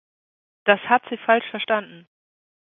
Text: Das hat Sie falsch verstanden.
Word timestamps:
Das 0.63 0.79
hat 0.89 1.03
Sie 1.11 1.17
falsch 1.17 1.45
verstanden. 1.51 2.07